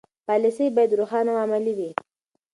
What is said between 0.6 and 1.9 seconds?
باید روښانه او عملي وي.